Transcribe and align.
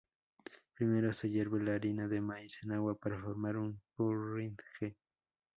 Primero 0.73 1.13
se 1.13 1.29
hierve 1.29 1.61
la 1.61 1.73
harina 1.75 2.07
de 2.07 2.21
maíz 2.21 2.57
en 2.63 2.71
agua 2.71 2.97
para 2.97 3.21
formar 3.21 3.55
un 3.57 3.79
porridge. 3.95 4.97